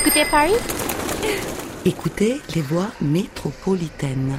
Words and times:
habitez 0.00 0.24
Paris? 0.30 0.52
Écoutez 1.84 2.40
les 2.54 2.62
voix 2.62 2.88
métropolitaines. 3.00 4.34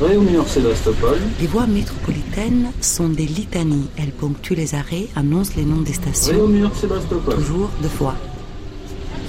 Réaumur 0.00 0.48
Sébastopol? 0.48 1.18
Les 1.40 1.46
voix 1.46 1.66
métropolitaines 1.66 2.72
sont 2.80 3.08
des 3.08 3.26
litanies. 3.26 3.88
Elles 3.98 4.12
ponctuent 4.12 4.54
les 4.54 4.74
arrêts, 4.74 5.08
annoncent 5.14 5.52
les 5.56 5.64
noms 5.64 5.82
des 5.82 5.92
stations. 5.92 6.32
Réaumur 6.32 6.74
Sébastopol? 6.74 7.34
Toujours 7.34 7.70
deux 7.82 7.88
fois. 7.88 8.14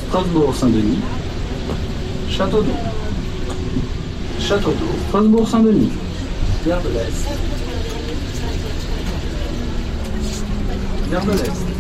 Strasbourg 0.08 0.56
Saint-Denis. 0.56 1.00
Château 2.30 2.62
d'eau. 2.62 2.72
Château 4.40 4.72
d'eau. 4.72 4.94
Strasbourg 5.10 5.48
Saint-Denis. 5.48 5.92
Gare 6.66 6.82
de 6.82 6.90
l'Est. 6.90 7.28
Gare 11.12 11.26
de 11.26 11.32
l'Est. 11.32 11.77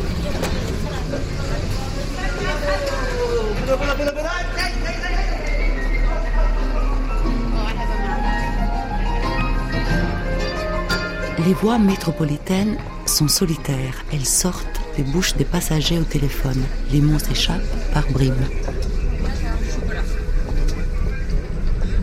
Les 11.45 11.53
voix 11.53 11.77
métropolitaines 11.77 12.77
sont 13.05 13.27
solitaires. 13.29 14.03
Elles 14.11 14.25
sortent 14.25 14.81
des 14.97 15.03
bouches 15.03 15.35
des 15.35 15.45
passagers 15.45 15.97
au 15.97 16.03
téléphone. 16.03 16.61
Les 16.91 16.99
mots 16.99 17.19
s'échappent 17.19 17.61
par 17.93 18.05
bribes. 18.11 18.33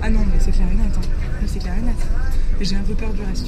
Ah 0.03 0.09
non, 0.09 0.21
mais 0.21 0.39
c'est 0.39 0.51
clair 0.51 0.69
et 0.73 0.77
net. 0.77 0.93
Hein. 0.97 1.01
Mais 1.43 1.49
C'est 1.49 1.59
clair 1.59 1.75
et 1.79 1.83
net. 1.83 1.97
Et 2.61 2.65
J'ai 2.65 2.77
un 2.77 2.83
peu 2.83 2.95
peur 2.95 3.13
du 3.13 3.23
reste. 3.23 3.47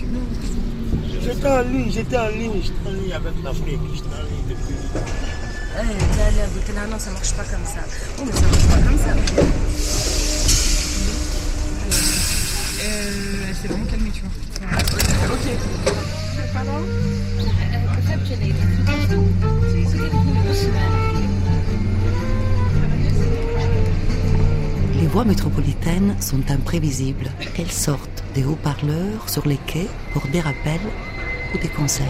J'étais 1.22 1.48
en 1.48 1.62
ligne, 1.62 1.90
j'étais 1.90 2.16
en 2.18 2.28
ligne, 2.28 2.62
j'étais 2.62 2.88
en 2.88 2.92
ligne 2.92 3.12
avec 3.12 3.32
l'Afrique, 3.42 3.80
j'étais 3.94 4.06
en 4.06 4.22
ligne 4.22 4.48
depuis. 4.50 5.45
Là, 5.76 6.86
non, 6.86 6.98
ça 6.98 7.10
marche 7.10 7.32
pas 7.32 7.44
comme 7.44 7.64
ça. 7.64 7.80
Oh, 8.18 8.22
mais 8.24 8.32
ça 8.32 8.40
marche 8.40 8.66
pas 8.66 8.76
comme 8.76 8.98
ça. 8.98 9.12
Euh, 12.82 13.48
elle 13.48 13.54
s'est 13.54 13.68
vraiment 13.68 13.84
calmée, 13.84 14.10
tu 14.10 14.22
vois. 14.22 14.30
Ok. 15.32 15.46
Les 24.98 25.06
voix 25.06 25.24
métropolitaines 25.24 26.16
sont 26.20 26.50
imprévisibles. 26.50 27.30
Elles 27.58 27.72
sortent 27.72 28.24
des 28.34 28.44
haut-parleurs 28.44 29.28
sur 29.28 29.46
les 29.46 29.58
quais 29.58 29.88
pour 30.12 30.26
des 30.28 30.40
rappels 30.40 30.80
ou 31.54 31.58
des 31.58 31.68
conseils. 31.68 32.06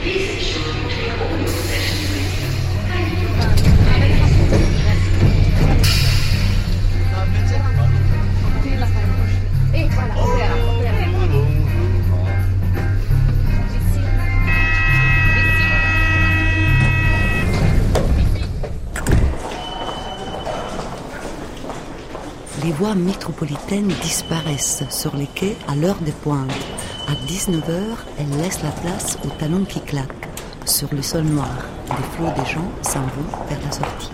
Peace. 0.00 0.47
Les 22.64 22.72
voies 22.72 22.96
métropolitaines 22.96 23.92
disparaissent 24.02 24.82
sur 24.90 25.16
les 25.16 25.28
quais 25.28 25.56
à 25.68 25.76
l'heure 25.76 26.00
des 26.00 26.12
pointes. 26.12 26.50
À 27.06 27.12
19h, 27.30 27.82
elles 28.18 28.38
laissent 28.38 28.62
la 28.64 28.72
place 28.72 29.16
aux 29.24 29.30
talons 29.38 29.64
qui 29.64 29.80
claquent. 29.80 30.28
Sur 30.64 30.92
le 30.92 31.02
sol 31.02 31.22
noir, 31.22 31.54
des 31.86 32.16
flots 32.16 32.42
de 32.42 32.48
gens 32.48 32.68
s'en 32.82 33.02
vont 33.02 33.46
vers 33.48 33.60
la 33.64 33.70
sortie. 33.70 34.10